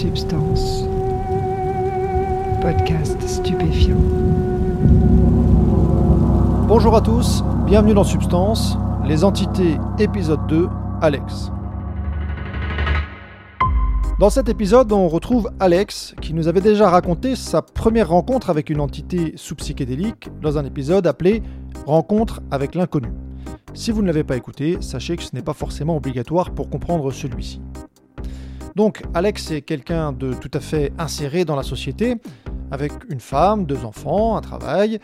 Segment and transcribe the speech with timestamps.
[0.00, 0.84] Substance.
[2.62, 3.98] Podcast stupéfiant.
[6.66, 10.68] Bonjour à tous, bienvenue dans Substance, les entités épisode 2,
[11.02, 11.52] Alex.
[14.18, 18.70] Dans cet épisode, on retrouve Alex qui nous avait déjà raconté sa première rencontre avec
[18.70, 21.42] une entité sous-psychédélique dans un épisode appelé
[21.84, 23.10] Rencontre avec l'inconnu.
[23.74, 27.10] Si vous ne l'avez pas écouté, sachez que ce n'est pas forcément obligatoire pour comprendre
[27.10, 27.60] celui-ci.
[28.80, 32.16] Donc Alex est quelqu'un de tout à fait inséré dans la société,
[32.70, 35.00] avec une femme, deux enfants, un travail,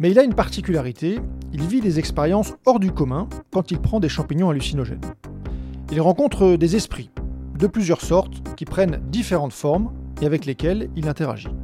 [0.00, 1.20] mais il a une particularité,
[1.52, 5.00] il vit des expériences hors du commun quand il prend des champignons hallucinogènes.
[5.92, 7.10] Il rencontre des esprits,
[7.56, 11.54] de plusieurs sortes, qui prennent différentes formes et avec lesquels il interagit.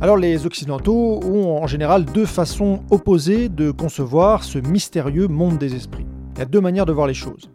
[0.00, 5.74] Alors les Occidentaux ont en général deux façons opposées de concevoir ce mystérieux monde des
[5.74, 6.06] esprits.
[6.36, 7.50] Il y a deux manières de voir les choses.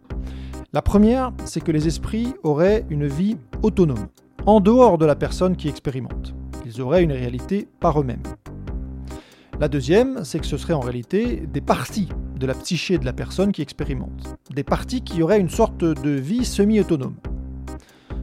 [0.74, 4.08] La première, c'est que les esprits auraient une vie autonome,
[4.44, 6.34] en dehors de la personne qui expérimente.
[6.66, 8.24] Ils auraient une réalité par eux-mêmes.
[9.60, 13.12] La deuxième, c'est que ce serait en réalité des parties de la psyché de la
[13.12, 14.36] personne qui expérimente.
[14.52, 17.18] Des parties qui auraient une sorte de vie semi-autonome.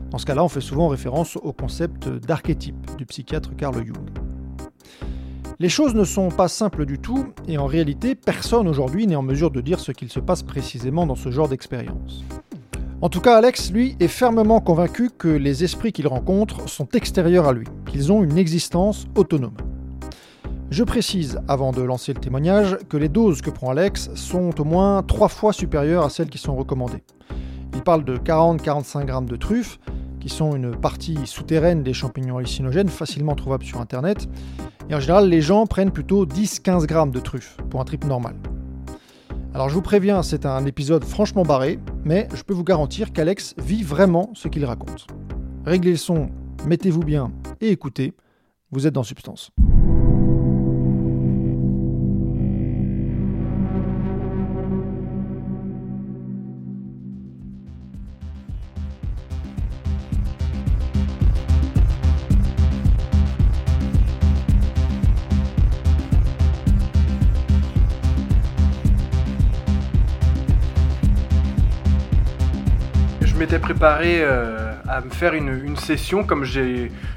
[0.09, 4.20] Dans ce cas-là, on fait souvent référence au concept d'archétype du psychiatre Carl Jung.
[5.61, 9.21] Les choses ne sont pas simples du tout, et en réalité, personne aujourd'hui n'est en
[9.21, 12.25] mesure de dire ce qu'il se passe précisément dans ce genre d'expérience.
[12.99, 17.47] En tout cas, Alex, lui, est fermement convaincu que les esprits qu'il rencontre sont extérieurs
[17.47, 19.53] à lui, qu'ils ont une existence autonome.
[20.71, 24.63] Je précise, avant de lancer le témoignage, que les doses que prend Alex sont au
[24.63, 27.03] moins trois fois supérieures à celles qui sont recommandées.
[27.75, 29.77] Il parle de 40-45 grammes de truffes,
[30.21, 34.29] qui sont une partie souterraine des champignons hallucinogènes facilement trouvables sur Internet.
[34.89, 38.35] Et en général, les gens prennent plutôt 10-15 grammes de truffes pour un trip normal.
[39.53, 43.53] Alors je vous préviens, c'est un épisode franchement barré, mais je peux vous garantir qu'Alex
[43.57, 45.07] vit vraiment ce qu'il raconte.
[45.65, 46.29] Réglez le son,
[46.65, 48.13] mettez-vous bien et écoutez,
[48.71, 49.51] vous êtes dans Substance.
[73.61, 76.45] Préparé euh, à me faire une, session comme,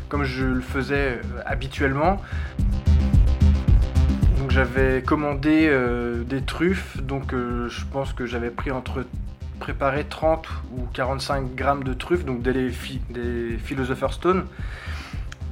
[0.09, 2.21] comme je le faisais euh, habituellement.
[4.39, 9.05] Donc j'avais commandé euh, des truffes, donc je pense que j'avais pris entre
[9.59, 10.47] préparé 30
[10.77, 12.71] ou 45 grammes de truffes, donc des,
[13.11, 14.45] des Philosopher Stone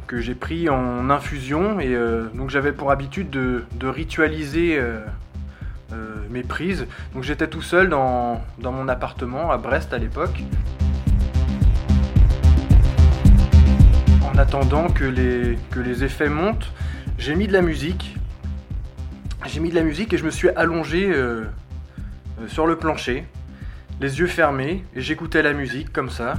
[0.06, 1.96] que j'ai pris en infusion et
[2.34, 4.78] donc j'avais pour habitude de, ritualiser
[6.28, 6.86] mes prises.
[7.14, 10.42] Donc j'étais tout seul dans, mon appartement à Brest à l'époque.
[14.42, 16.72] Attendant que les, que les effets montent,
[17.16, 18.16] j'ai mis de la musique.
[19.46, 21.44] J'ai mis de la musique et je me suis allongé euh,
[22.40, 23.24] euh, sur le plancher,
[24.00, 26.34] les yeux fermés, et j'écoutais la musique comme ça.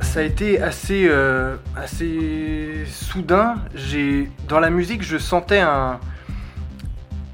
[0.00, 1.10] Ça a été assez,
[1.74, 3.56] assez soudain.
[4.48, 5.98] Dans la musique, je sentais un,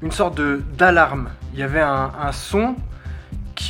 [0.01, 0.41] une sorte
[0.77, 1.29] d'alarme.
[1.53, 2.75] Il y avait un, son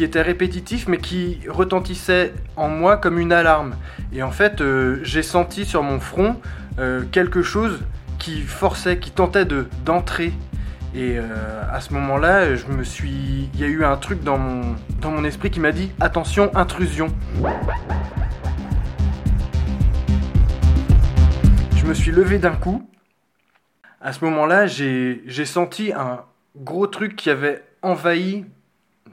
[0.04, 3.76] était répétitif mais qui retentissait en moi comme une alarme.
[4.14, 6.38] Et en fait, euh, j'ai senti sur mon front
[6.80, 7.84] euh, quelque chose
[8.20, 10.34] qui forçait, qui tentait de d'entrer.
[10.94, 11.24] Et euh,
[11.72, 15.12] à ce moment-là, je me suis, il y a eu un truc dans mon dans
[15.12, 17.08] mon esprit qui m'a dit attention intrusion.
[21.78, 22.86] Je me suis levé d'un coup
[24.02, 26.22] à ce moment-là, j'ai senti un
[26.56, 28.46] gros truc qui avait envahi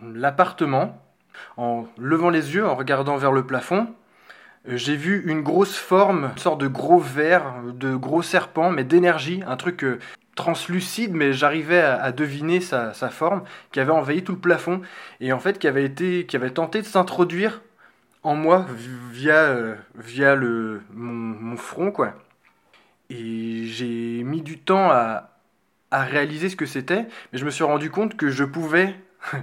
[0.02, 1.02] l'appartement.
[1.56, 3.86] En levant les yeux, en regardant vers le plafond,
[4.66, 9.42] j'ai vu une grosse forme, une sorte de gros verre, de gros serpent, mais d'énergie,
[9.46, 10.00] un truc euh,
[10.34, 13.42] translucide, mais j'arrivais à, deviner sa, forme,
[13.72, 14.82] qui avait envahi tout le plafond,
[15.20, 17.62] et en fait qui avait, été, qui avait tenté de s'introduire
[18.24, 18.66] en moi
[19.12, 22.14] via, euh, via le, mon front, quoi.
[23.10, 25.30] Et j'ai mis du temps à,
[25.90, 28.94] réaliser ce que c'était, mais je me suis rendu compte que je pouvais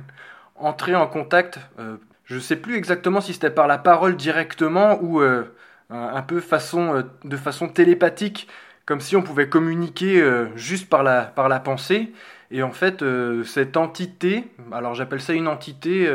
[0.56, 1.60] entrer en contact.
[1.80, 5.44] Euh, je ne sais plus exactement si c'était par la parole directement ou euh,
[5.90, 8.48] un peu façon, euh, de façon télépathique,
[8.86, 10.24] comme si on pouvait communiquer
[10.56, 12.14] juste par la, par la pensée.
[12.52, 13.04] Et en fait,
[13.44, 16.08] cette entité, alors j'appelle ça une entité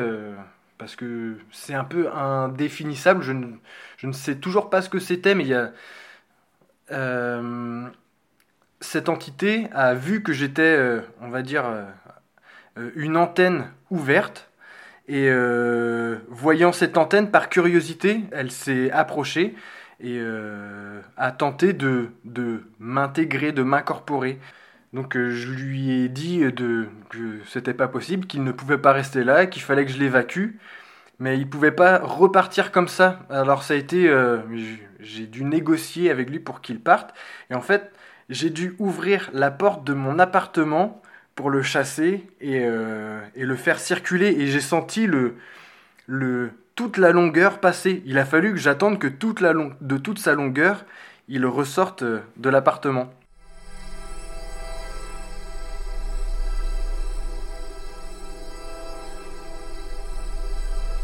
[0.79, 3.49] parce que c'est un peu indéfinissable, je ne,
[3.97, 5.73] je ne sais toujours pas ce que c'était, mais il y a
[8.81, 11.65] cette entité a vu que j'étais, on va dire,
[12.95, 14.51] une antenne ouverte
[15.09, 19.55] Et euh, voyant cette antenne, par curiosité, elle s'est approchée
[20.01, 24.39] et euh, a tenté de, de m'intégrer, de m'incorporer.
[24.93, 28.93] Donc euh, je lui ai dit de, que c'était pas possible, qu'il ne pouvait pas
[28.93, 30.57] rester là, qu'il fallait que je l'évacue.
[31.19, 33.21] Mais il pouvait pas repartir comme ça.
[33.31, 34.11] Alors ça a été,
[35.01, 37.15] j'ai dû négocier avec lui pour qu'il parte.
[37.51, 37.93] Et en fait,
[38.31, 41.03] j'ai dû ouvrir la porte de mon appartement
[41.49, 44.27] le chasser et, euh, et le faire circuler.
[44.39, 45.37] Et j'ai senti le,
[46.07, 48.03] le, toute la longueur passer.
[48.05, 50.85] Il a fallu que j'attende que toute la long- de toute sa longueur,
[51.29, 53.11] il ressorte de l'appartement.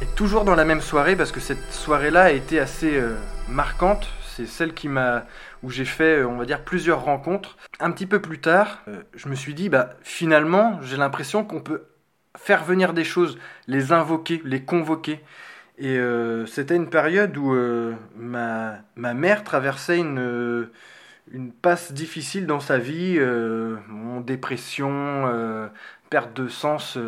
[0.03, 3.15] Et toujours dans la même soirée, parce que cette soirée-là a été assez euh,
[3.49, 4.09] marquante.
[4.37, 5.25] C'est celle qui m'a,
[5.63, 7.57] où j'ai fait, euh, on va dire, plusieurs rencontres.
[7.81, 11.63] Un petit peu plus tard, euh, je me suis dit, bah, finalement, j'ai l'impression qu'on
[11.63, 11.85] peut
[12.37, 15.21] faire venir des choses, les invoquer, les convoquer.
[15.79, 17.55] Et euh, c'était une période où
[18.17, 20.69] ma, ma mère traversait une,
[21.33, 23.19] une passe difficile dans sa vie,
[24.25, 25.71] dépression,
[26.11, 26.99] perte de sens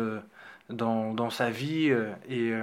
[0.69, 1.93] dans, dans sa vie.
[2.27, 2.53] et,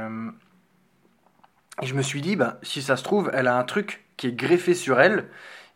[1.82, 4.28] et je me suis dit, bah, si ça se trouve, elle a un truc qui
[4.28, 5.26] est greffé sur elle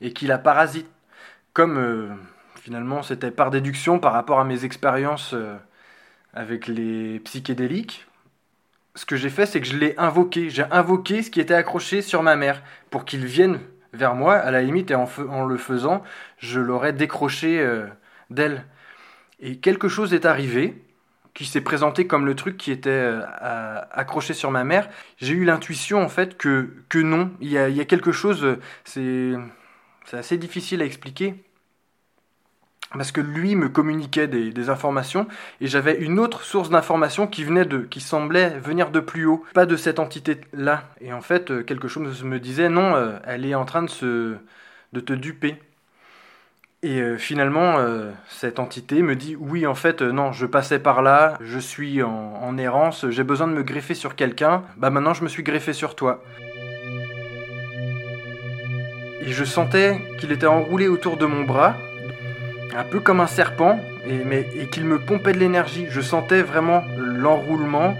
[0.01, 0.89] et qui la parasite.
[1.53, 2.09] Comme euh,
[2.63, 5.57] finalement c'était par déduction par rapport à mes expériences euh,
[6.33, 8.07] avec les psychédéliques,
[8.95, 10.51] ce que j'ai fait, c'est que je l'ai invoqué.
[10.51, 13.61] J'ai invoqué ce qui était accroché sur ma mère pour qu'il vienne
[13.93, 16.03] vers moi, à la limite, et en, le faisant,
[16.39, 17.87] je l'aurais décroché euh,
[18.31, 18.65] d'elle.
[19.41, 20.83] Et quelque chose est arrivé
[21.35, 24.89] qui s'est présenté comme le truc qui était euh, accroché sur ma mère.
[25.19, 28.13] J'ai eu l'intuition en fait que, que non, il y a, il y a quelque
[28.13, 29.39] chose, euh,
[30.05, 31.35] c'est assez difficile à expliquer.
[32.93, 35.29] Parce que lui me communiquait des, informations
[35.61, 39.45] et j'avais une autre source d'informations qui venait de, qui semblait venir de plus haut,
[39.55, 40.89] pas de cette entité-là.
[41.01, 44.37] Et en fait, euh, quelque chose me disait non, elle est en train de se,
[44.93, 45.57] de te duper.
[46.83, 50.79] Et euh, finalement, euh, cette entité me dit oui, en fait, euh, non, je passais
[50.79, 54.63] par là, je suis en, errance, j'ai besoin de me greffer sur quelqu'un.
[54.79, 56.25] Bah maintenant, je me suis greffé sur toi.
[59.21, 61.77] Et je sentais qu'il était enroulé autour de mon bras,
[62.75, 65.87] un peu comme un serpent, et, qu'il me pompait de l'énergie.
[65.91, 67.95] Je sentais vraiment l'enroulement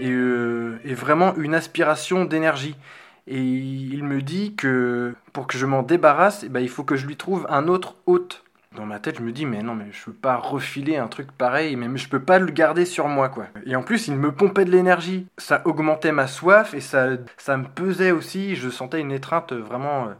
[0.00, 2.76] et vraiment une aspiration d'énergie.
[3.26, 6.96] Et il me dit que pour que je m'en débarrasse, eh ben, il faut que
[6.96, 8.44] je lui trouve un autre hôte.
[8.76, 11.32] Dans ma tête, je me dis, mais non, mais je peux pas refiler un truc
[11.32, 13.46] pareil, mais je peux pas le garder sur moi, quoi.
[13.66, 15.26] Et en plus, il me pompait de l'énergie.
[15.38, 18.54] Ça augmentait ma soif et ça, ça me pesait aussi.
[18.54, 20.12] Je sentais une étreinte vraiment euh,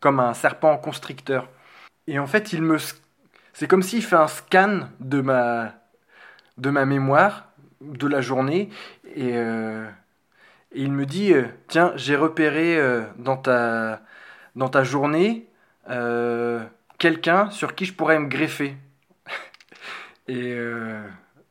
[0.00, 1.48] comme un serpent constricteur.
[2.06, 2.78] Et en fait, il me.
[3.52, 5.72] C'est comme s'il fait un scan de ma,
[6.58, 7.48] de ma mémoire,
[7.80, 8.70] de la journée,
[9.14, 9.86] et, euh,
[10.74, 15.48] et il me dit euh, Tiens, j'ai repéré euh, dans, ta, journée
[15.88, 16.62] euh,
[16.98, 18.76] quelqu'un sur qui je pourrais me greffer.
[20.28, 20.56] et.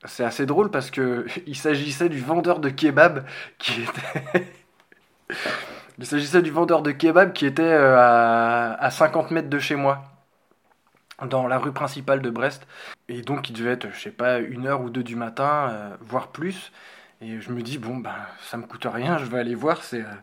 [0.06, 3.26] c'est assez drôle parce que il s'agissait du vendeur de kebab
[3.58, 4.52] qui était.
[6.42, 10.04] du vendeur de kebab qui était à, à 50 mètres de chez moi,
[11.26, 12.68] dans la rue principale de Brest.
[13.08, 16.28] Et donc il devait être, je sais pas, une heure ou deux du matin, voire
[16.30, 16.72] plus.
[17.24, 19.82] Et je me dis, bon, ben, ça me coûte rien, je vais aller voir.
[19.84, 20.16] C'est, euh,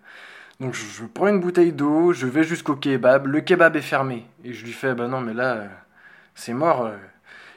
[0.61, 4.26] Donc je, prends une bouteille d'eau, je vais jusqu'au kebab, le kebab est fermé.
[4.45, 5.66] Et je lui fais, bah non, mais là, euh,
[6.35, 6.85] c'est mort.
[6.85, 6.97] euh.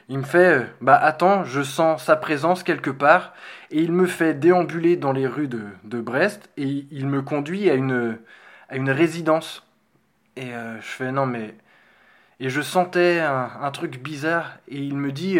[0.08, 3.34] Il me fait, bah attends, je sens sa présence quelque part.
[3.70, 7.70] Et il me fait déambuler dans les rues de, de Brest et il me conduit
[7.70, 8.18] à une,
[8.70, 9.66] à une résidence.
[10.36, 11.54] Et je fais, non, mais.
[12.40, 15.38] Et je sentais un, truc bizarre et il me dit,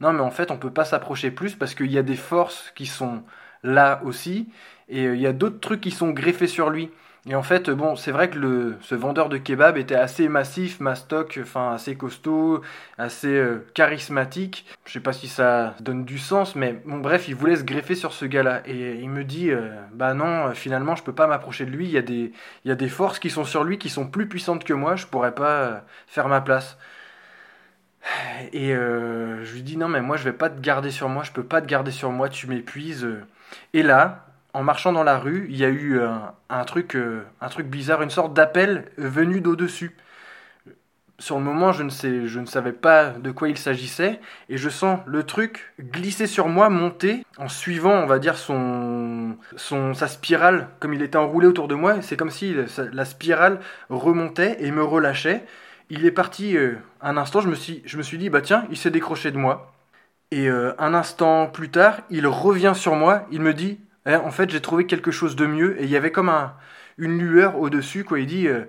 [0.00, 2.72] non, mais en fait, on peut pas s'approcher plus parce qu'il y a des forces
[2.74, 3.22] qui sont
[3.62, 4.48] là aussi
[4.88, 6.90] et euh, il y a d'autres trucs qui sont greffés sur lui.
[7.28, 10.78] Et en fait, bon, c'est vrai que le, ce vendeur de kebab était assez massif,
[10.78, 12.62] mastoc, enfin assez costaud,
[12.98, 14.64] assez euh, charismatique.
[14.84, 17.96] Je sais pas si ça donne du sens, mais bon, bref, il voulait se greffer
[17.96, 18.62] sur ce gars-là.
[18.66, 21.86] Et il me dit, euh, bah non, euh, finalement, je peux pas m'approcher de lui.
[21.86, 22.32] Il y a des,
[22.64, 24.94] y a des forces qui sont sur lui qui sont plus puissantes que moi.
[24.94, 26.78] Je pourrais pas euh, faire ma place.
[28.52, 31.22] Et euh, je lui dis non mais moi je vais pas te garder sur moi,
[31.24, 33.06] je peux pas te garder sur moi, tu m'épuises.
[33.72, 37.24] Et là, en marchant dans la rue, il y a eu un, un truc, euh,
[37.40, 39.96] un truc bizarre, une sorte d'appel venu d'au-dessus.
[41.18, 44.58] Sur le moment, je ne, sais, je ne savais pas de quoi il s'agissait, et
[44.58, 50.08] je sens le truc glisser sur moi, monter, en suivant, on va dire, son, sa
[50.08, 52.54] spirale, comme il était enroulé autour de moi, c'est comme si
[52.92, 55.44] la spirale remontait et me relâchait.
[55.88, 58.66] Il est parti euh, un instant, je me, suis, je me suis dit, bah tiens,
[58.70, 59.72] il s'est décroché de moi.
[60.32, 64.30] Et euh, un instant plus tard, il revient sur moi, il me dit Eh, en
[64.30, 66.54] fait, j'ai trouvé quelque chose de mieux et il y avait comme un,
[66.98, 68.04] une lueur au-dessus.
[68.04, 68.20] Quoi.
[68.20, 68.64] Il dit, euh,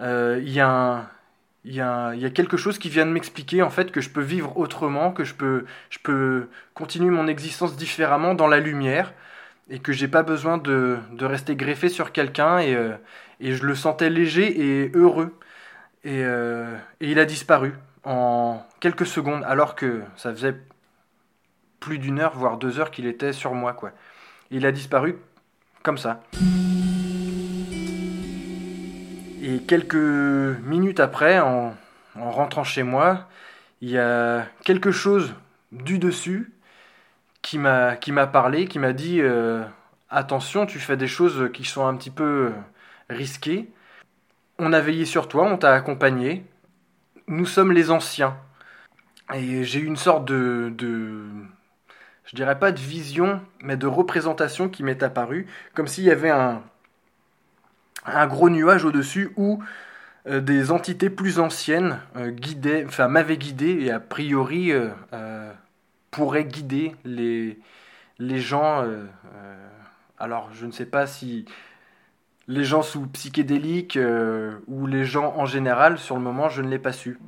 [0.00, 4.20] euh, il, y a quelque chose qui vient de m'expliquer en fait que je peux
[4.20, 9.12] vivre autrement, que je peux, je peux continuer mon existence différemment dans la lumière
[9.70, 12.76] et que j'ai pas besoin de, de, rester greffé sur quelqu'un et,
[13.40, 15.38] et, je le sentais léger et heureux.
[16.04, 20.56] Et, et il a disparu en quelques secondes alors que ça faisait
[21.82, 23.74] plus d'une heure, voire deux heures qu'il était sur moi.
[23.74, 23.90] Quoi.
[24.50, 25.18] Il a disparu
[25.82, 26.22] comme ça.
[29.42, 31.74] Et quelques minutes après, en,
[32.18, 33.28] en, rentrant chez moi,
[33.80, 35.34] il y a quelque chose
[35.72, 36.52] du dessus
[37.42, 37.96] qui m'a
[38.32, 39.64] parlé, qui m'a dit euh,
[40.08, 42.52] attention, tu fais des choses qui sont un petit peu
[43.10, 43.68] risquées.
[44.60, 46.46] On a veillé sur toi, on t'a accompagné.
[47.26, 48.36] Nous sommes les anciens.
[49.34, 50.72] Et j'ai eu une sorte de
[52.24, 56.30] je dirais pas de vision, mais de représentation qui m'est apparue, comme s'il y avait
[56.30, 56.62] un,
[58.26, 59.62] gros nuage au-dessus où
[60.26, 62.32] euh, des entités plus anciennes euh,
[63.08, 65.52] m'avaient guidé et a priori euh,
[66.10, 67.58] pourraient guider les,
[68.18, 68.86] les gens.
[70.18, 71.46] Alors je ne sais pas si
[72.46, 73.98] les gens sous psychédéliques
[74.68, 77.18] ou les gens en général, sur le moment je ne l'ai pas su.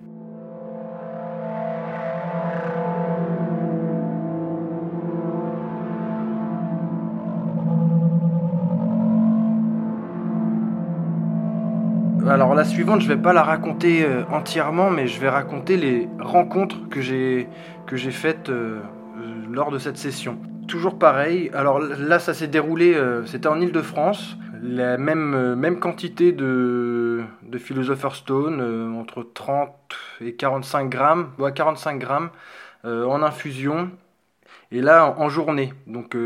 [12.64, 16.88] La suivante, je vais pas la raconter euh, entièrement, mais je vais raconter les rencontres
[16.88, 17.46] que j'ai
[17.86, 18.80] que j'ai faites euh,
[19.50, 20.38] lors de cette session.
[20.66, 21.50] Toujours pareil.
[21.52, 27.58] Alors là, ça s'est déroulé, euh, c'était en Île-de-France, la même même quantité de de
[27.58, 28.62] Philosopher Stone,
[28.98, 29.68] entre 30
[30.22, 32.30] et 45 grammes, ouais, 45 grammes
[32.84, 33.90] en infusion.
[34.72, 35.74] Et là, en, en journée.
[35.86, 36.16] Donc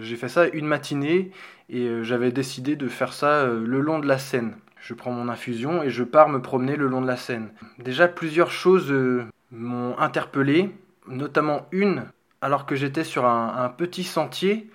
[0.00, 1.32] j'ai fait ça une matinée
[1.68, 5.82] et j'avais décidé de faire ça le long de la Seine je prends mon infusion
[5.82, 7.50] et je pars me promener le long de la Seine.
[7.78, 10.74] Déjà, plusieurs choses euh, m'ont interpellé,
[11.06, 12.04] notamment une,
[12.40, 14.70] alors que j'étais sur un, petit sentier,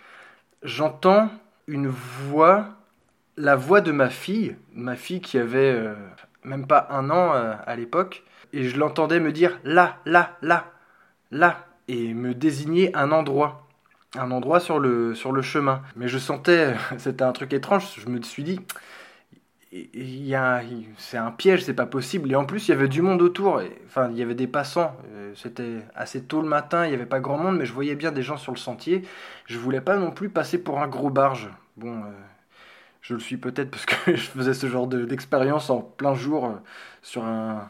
[0.63, 1.29] j'entends
[1.67, 2.67] une voix,
[3.37, 5.95] la voix de ma fille, ma fille qui avait euh,
[6.43, 10.71] même pas un an euh, à l'époque, et je l'entendais me dire là, là, là,
[11.31, 13.65] là, et me désigner un endroit
[14.17, 15.81] un endroit sur le, sur le chemin.
[15.95, 18.59] Mais je sentais, c'était un truc étrange, je me suis dit,
[20.97, 22.31] c'est un piège, c'est pas possible.
[22.31, 23.61] Et en plus, il y avait du monde autour.
[23.85, 24.95] enfin, il y avait des passants.
[25.13, 27.95] Euh, c'était assez tôt le matin, il n'y avait pas grand monde, mais je voyais
[27.95, 29.03] bien des gens sur le sentier.
[29.45, 31.49] Je voulais pas non plus passer pour un gros barge.
[31.77, 32.11] Bon, euh,
[33.01, 36.53] je le suis peut-être parce que je faisais ce genre d'expérience en plein jour euh,
[37.01, 37.69] sur un,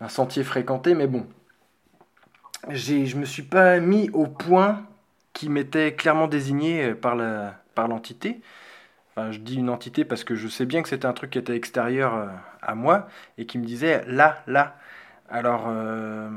[0.00, 1.26] un, sentier fréquenté, mais bon.
[2.68, 4.84] Je me suis pas mis au point
[5.32, 8.42] qui m'était clairement désigné par l'entité.
[9.14, 11.38] Par je dis une entité parce que je sais bien que c'était un truc qui
[11.38, 12.26] était extérieur euh,
[12.62, 14.76] à moi et qui me disait là, là.
[15.28, 16.28] Alors, euh,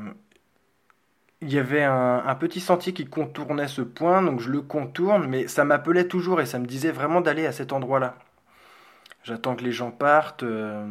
[1.42, 5.48] il y avait un, petit sentier qui contournait ce point, donc je le contourne, mais
[5.48, 8.18] ça m'appelait toujours et ça me disait vraiment d'aller à cet endroit-là.
[9.24, 10.88] J'attends que les gens partent euh,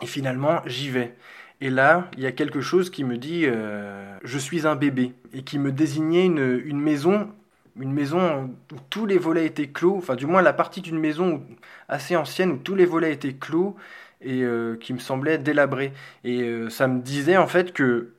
[0.00, 1.16] et finalement j'y vais.
[1.60, 5.42] Et là, il y a quelque chose qui me dit je suis un bébé et
[5.42, 7.30] qui me désignait une maison
[7.78, 11.42] une maison où tous les volets étaient clos, enfin du moins la partie d'une maison
[11.88, 13.76] assez ancienne où tous les volets étaient clos
[14.20, 15.92] et euh, qui me semblait délabrée.
[16.24, 18.12] Et euh, ça me disait en fait que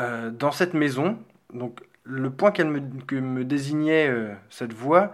[0.00, 1.18] euh, dans cette maison,
[1.52, 4.10] donc le point qu'elle me, que me désignait
[4.50, 5.12] cette voix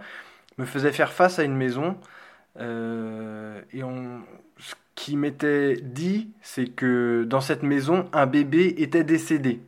[0.57, 1.97] me faisait faire face à une maison
[2.59, 3.81] et
[4.59, 9.61] ce qui m'était dit, c'est que dans cette maison, un bébé était décédé.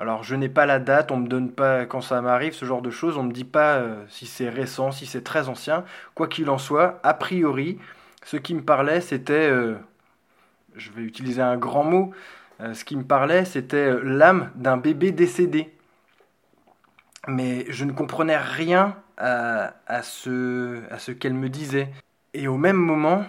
[0.00, 2.80] Alors je n'ai pas la date, on me donne pas quand ça m'arrive ce genre
[2.80, 5.84] de choses, on me dit pas euh, si c'est récent, si c'est très ancien.
[6.14, 7.78] Quoi qu'il en soit, a priori,
[8.24, 9.74] ce qui me parlait, c'était, euh,
[10.74, 12.12] je vais utiliser un grand mot,
[12.62, 15.70] euh, ce qui me parlait, c'était l'âme d'un bébé décédé.
[17.28, 21.90] Mais je ne comprenais rien à, ce, qu'elle me disait.
[22.32, 23.26] Et au même moment,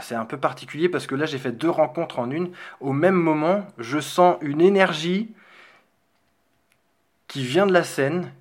[0.00, 2.50] c'est un peu particulier parce que là j'ai fait deux rencontres en une.
[2.80, 5.32] Au même moment, je sens une énergie
[7.28, 8.32] qui vient de la scène,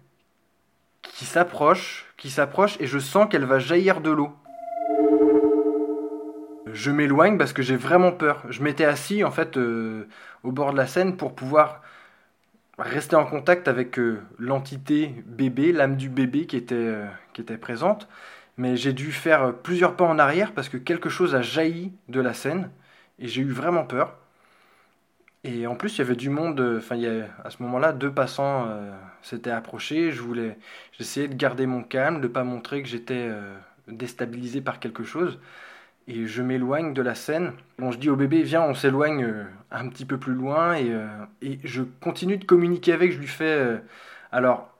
[1.02, 4.34] qui s'approche, qui s'approche et je sens qu'elle va jaillir de l'eau.
[6.72, 8.44] Je m'éloigne parce que j'ai vraiment peur.
[8.50, 10.08] Je m'étais assis en fait euh,
[10.44, 11.82] au bord de la Seine pour pouvoir
[12.80, 17.58] rester en contact avec euh, l'entité bébé, l'âme du bébé qui était, euh, qui était
[17.58, 18.08] présente
[18.58, 22.22] mais j'ai dû faire plusieurs pas en arrière parce que quelque chose a jailli de
[22.22, 22.70] la scène
[23.20, 24.18] et j'ai eu vraiment peur.
[25.44, 26.62] Et en plus, il y avait du monde.
[26.78, 28.92] Enfin, il y a, à ce moment-là, deux passants euh,
[29.22, 30.12] s'étaient approchés.
[30.12, 30.58] Je voulais,
[30.94, 33.54] j'essayais de garder mon calme, de pas montrer que j'étais euh,
[33.88, 35.40] déstabilisé par quelque chose.
[36.08, 37.54] Et je m'éloigne de la scène.
[37.80, 40.76] Bon, je dis au bébé, viens, on s'éloigne euh, un petit peu plus loin.
[40.76, 41.08] Et, euh,
[41.64, 43.12] je continue de communiquer avec.
[43.14, 43.78] Je lui fais, euh,
[44.32, 44.73] alors,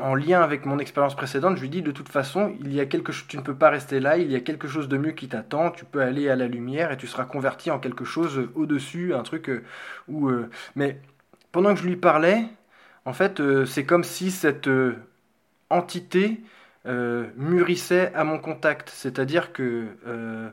[0.00, 2.86] en lien avec mon expérience précédente, je lui dis de toute façon, il y a
[2.86, 5.12] quelque chose, tu ne peux pas rester là, il y a quelque chose de mieux
[5.12, 8.48] qui t'attend, tu peux aller à la lumière et tu seras converti en quelque chose
[8.54, 9.64] au-dessus, un truc euh,
[10.08, 10.28] où.
[10.28, 11.00] Euh, mais
[11.52, 12.44] pendant que je lui parlais,
[13.04, 14.96] en fait, euh, c'est comme si cette euh,
[15.70, 16.40] entité
[16.86, 20.50] euh, mûrissait à mon contact, c'est-à-dire que euh,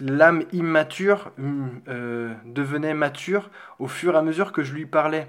[0.00, 1.32] l'âme immature
[1.88, 5.28] euh, devenait mature au fur et à mesure que je lui parlais.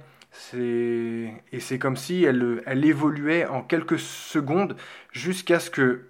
[0.55, 4.75] Et c'est comme si elle, elle évoluait en quelques secondes
[5.11, 6.05] jusqu'à ce que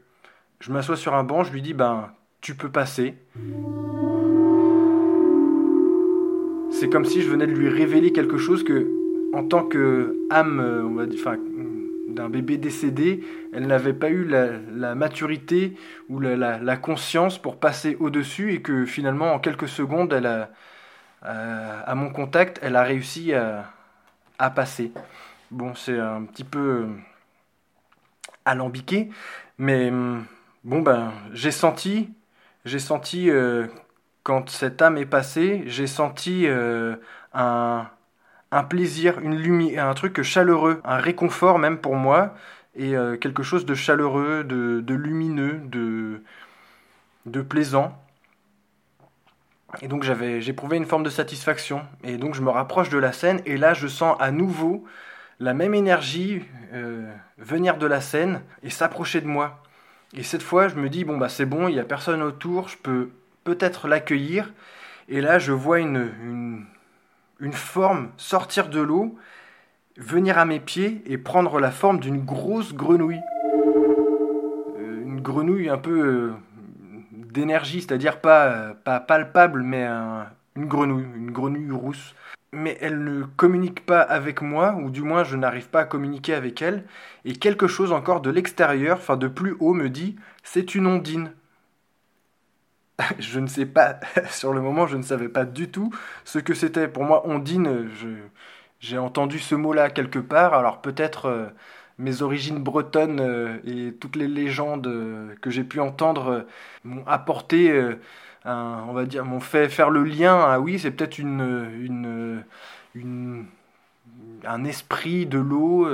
[0.59, 3.15] je m'assois sur un banc, je lui dis ben tu peux passer.
[6.71, 8.89] C'est comme si je venais de lui révéler quelque chose que
[9.33, 11.05] en tant que âme, euh,
[12.09, 15.75] d'un bébé décédé, elle n'avait pas eu la, maturité
[16.09, 20.49] ou la, la, conscience pour passer au-dessus et que finalement en quelques secondes, elle à,
[21.21, 23.73] à mon contact, elle a réussi à,
[24.39, 24.91] à passer.
[25.51, 26.87] Bon, c'est un petit peu euh,
[28.45, 29.09] alambiqué,
[29.57, 30.25] mais hum,
[30.63, 32.09] bon ben j'ai senti,
[32.65, 33.67] j'ai senti euh,
[34.23, 36.95] quand cette âme est passée, j'ai senti euh,
[37.33, 37.89] un,
[38.69, 42.35] plaisir, une lumière, un truc chaleureux, un réconfort même pour moi,
[42.75, 45.61] et quelque chose de chaleureux, de, lumineux,
[47.25, 48.02] de plaisant.
[49.81, 51.81] Et donc j'avais, j'éprouvais une forme de satisfaction.
[52.03, 54.85] Et donc je me rapproche de la scène et là je sens à nouveau
[55.39, 59.61] la même énergie euh, venir de la scène et s'approcher de moi.
[60.15, 62.69] Et cette fois je me dis bon bah c'est bon, il n'y a personne autour,
[62.69, 63.09] je peux
[63.43, 64.53] peut-être l'accueillir.
[65.09, 66.65] Et là je vois une,
[67.51, 69.17] forme sortir de l'eau,
[69.97, 73.21] venir à mes pieds et prendre la forme d'une grosse grenouille.
[74.77, 75.99] Euh, une grenouille un peu...
[75.99, 76.33] Euh,
[77.33, 82.15] d'énergie, c'est-à-dire pas, pas palpable, mais un, une grenouille, une grenouille rousse.
[82.51, 86.35] Mais elle ne communique pas avec moi, ou du moins je n'arrive pas à communiquer
[86.35, 86.85] avec elle,
[87.25, 91.31] et quelque chose encore de l'extérieur, enfin de plus haut, me dit c'est une ondine.
[93.19, 95.91] je ne sais pas, sur le moment je ne savais pas du tout
[96.25, 96.87] ce que c'était.
[96.87, 97.89] Pour moi, ondine,
[98.79, 101.25] j'ai entendu ce mot-là quelque part, alors peut-être...
[101.25, 101.47] Euh,
[101.99, 106.41] mes origines bretonnes euh, et toutes les légendes euh, que j'ai pu entendre euh,
[106.83, 107.71] m'ont apporté,
[108.45, 110.37] on va dire, m'ont fait faire le lien.
[110.47, 112.43] Ah oui, c'est peut-être une,
[114.45, 115.87] un esprit de l'eau.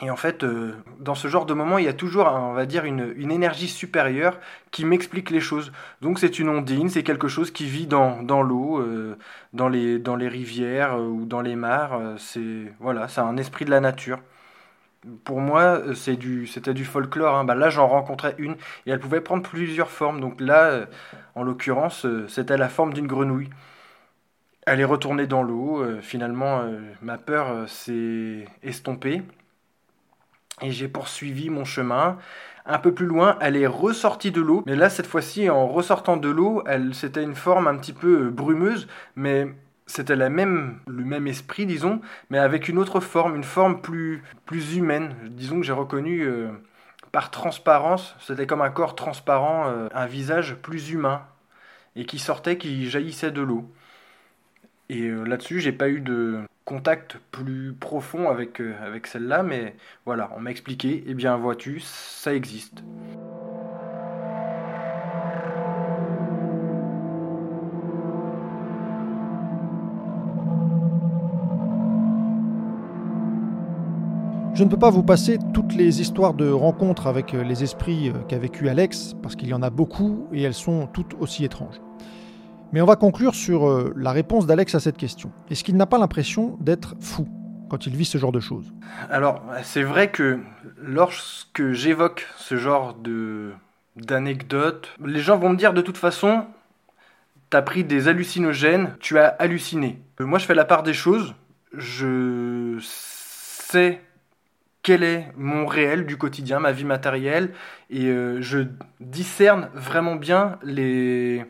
[0.00, 0.44] et en fait,
[0.98, 3.68] dans ce genre de moment, il y a toujours, on va dire, une, une énergie
[3.68, 4.40] supérieure
[4.72, 5.70] qui m'explique les choses.
[6.00, 8.84] Donc c'est une ondine, c'est quelque chose qui vit dans, dans l'eau,
[9.52, 12.00] dans, les, dans les rivières ou dans les mares.
[12.18, 14.18] c'est voilà, c'est un esprit de la nature
[15.24, 15.80] pour moi,
[16.18, 17.36] du, c'était du folklore.
[17.36, 17.44] Hein.
[17.44, 18.52] Bah, là, j'en rencontrais une
[18.86, 20.20] et elle pouvait prendre plusieurs formes.
[20.20, 20.86] Donc là, euh,
[21.34, 23.50] en l'occurrence, euh, c'était la forme d'une grenouille.
[24.66, 25.82] Elle est retournée dans l'eau.
[25.82, 29.22] Euh, finalement, euh, ma peur euh, s'est estompée
[30.62, 32.18] et j'ai poursuivi mon chemin.
[32.66, 36.16] Un peu plus loin, elle est ressortie de l'eau, mais là, cette fois-ci, en ressortant
[36.16, 39.48] de l'eau, elle, c'était une forme un petit peu brumeuse, mais
[39.86, 44.22] c'était la même, le même esprit, disons, mais avec une autre forme, une forme plus,
[44.46, 45.14] plus humaine.
[45.30, 46.48] Disons que j'ai reconnu euh,
[47.12, 51.22] par transparence, c'était comme un corps transparent, euh, un visage plus humain,
[51.96, 53.70] et qui sortait, qui jaillissait de l'eau.
[54.88, 60.30] Et euh, là-dessus, j'ai pas eu de contact plus profond avec, avec celle-là, mais voilà,
[60.34, 62.82] on m'a expliqué, eh bien vois-tu, ça existe.
[74.54, 78.10] Je ne peux pas vous passer toutes les histoires de rencontres avec euh, les esprits
[78.10, 81.44] euh, qu'a vécu Alex, parce qu'il y en a beaucoup et elles sont toutes aussi
[81.44, 81.80] étranges.
[82.72, 85.32] Mais on va conclure sur euh, la réponse d'Alex à cette question.
[85.50, 87.26] Est-ce qu'il n'a pas l'impression d'être fou
[87.68, 88.72] quand il vit ce genre de choses?
[89.10, 90.38] Alors, c'est vrai que
[90.80, 93.50] lorsque j'évoque ce genre de
[93.96, 96.46] d'anecdotes, les gens vont me dire de toute façon,
[97.50, 100.00] t'as pris des hallucinogènes, tu as halluciné.
[100.20, 101.34] Moi, je fais la part des choses,
[101.72, 104.00] je sais
[104.84, 107.50] quel est mon réel du quotidien, ma vie matérielle,
[107.88, 108.60] et euh, je
[109.00, 111.42] discerne vraiment bien les,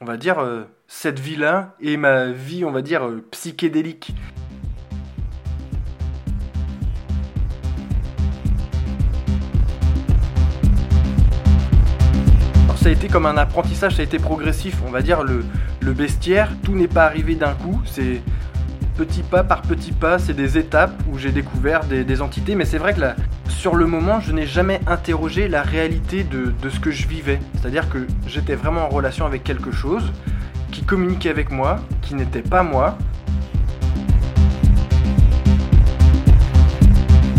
[0.00, 4.14] on va dire, euh, cette vie-là et ma vie, on va dire, euh, psychédélique.
[12.76, 14.76] ça a été comme un apprentissage, ça a été progressif.
[14.86, 18.22] On va dire le bestiaire, tout n'est pas arrivé d'un coup, c'est
[18.98, 22.78] petit pas par petit pas, c'est des étapes où j'ai découvert des, entités, mais c'est
[22.78, 23.14] vrai que là,
[23.48, 27.38] sur le moment, je n'ai jamais interrogé la réalité de, ce que je vivais.
[27.54, 30.12] C'est-à-dire que j'étais vraiment en relation avec quelque chose
[30.72, 32.98] qui communiquait avec moi, qui n'était pas moi,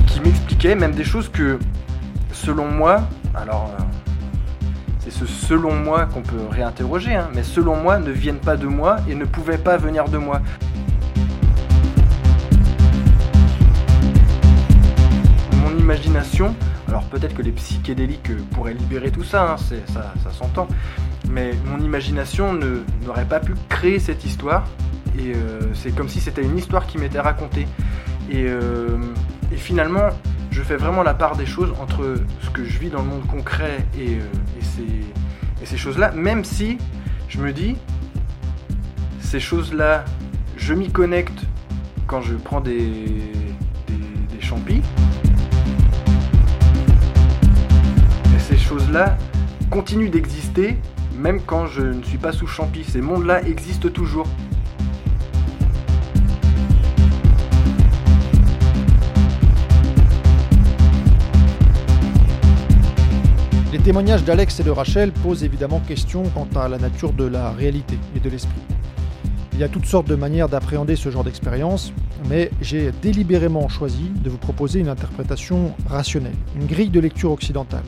[0.08, 1.60] qui m'expliquait même des choses que,
[2.32, 3.02] selon moi,
[3.36, 3.84] alors euh,
[5.00, 8.67] c'est ce selon moi qu'on peut réinterroger, hein, mais selon moi ne viennent pas de
[8.67, 10.41] moi et ne pouvaient pas venir de moi.
[16.88, 20.67] Alors peut-être que les psychédéliques pourraient libérer tout ça, hein, ça, ça s'entend,
[21.32, 22.54] mais mon imagination
[23.04, 24.67] n'aurait pas pu créer cette histoire,
[25.17, 27.67] et euh, c'est comme si c'était une histoire qui m'était racontée.
[28.30, 28.97] Et, euh,
[29.52, 30.10] et, finalement,
[30.52, 33.25] je fais vraiment la part des choses entre ce que je vis dans le monde
[33.25, 36.78] concret et, euh, et ces, et ces choses-là, même si
[37.30, 37.78] je me dis,
[39.21, 40.06] ces choses-là,
[40.56, 41.41] je m'y connecte
[42.06, 42.78] quand je prends des,
[43.88, 44.84] des, des champis.
[48.69, 49.17] Choses-là
[49.71, 50.77] continuent d'exister
[51.17, 52.84] même quand je ne suis pas sous champi.
[52.84, 54.27] Ces mondes-là existent toujours.
[63.73, 67.49] Les témoignages d'Alex et de Rachel posent évidemment question quant à la nature de la
[67.49, 68.62] réalité et de l'esprit.
[69.53, 71.91] Il y a toutes sortes de manières d'appréhender ce genre d'expérience,
[72.29, 77.84] mais j'ai délibérément choisi de vous proposer une interprétation rationnelle, une grille de lecture occidentale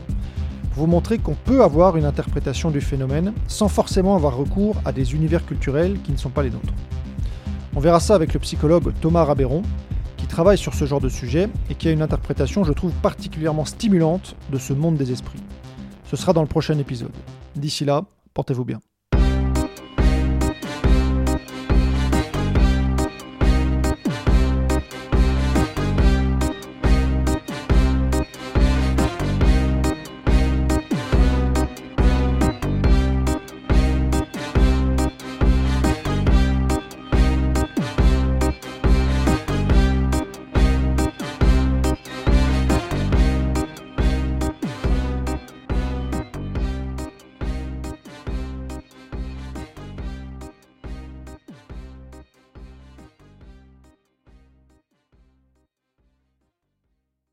[0.74, 5.14] vous montrer qu'on peut avoir une interprétation du phénomène sans forcément avoir recours à des
[5.14, 6.74] univers culturels qui ne sont pas les nôtres.
[7.76, 9.64] On verra ça avec le psychologue Thomas Rabéron,
[10.18, 13.66] qui travaille sur ce genre de sujet et qui a une interprétation, je trouve, particulièrement
[13.66, 15.40] stimulante de ce monde des esprits.
[16.06, 17.16] Ce sera dans le prochain épisode.
[17.56, 18.04] D'ici là,
[18.34, 18.80] portez-vous bien.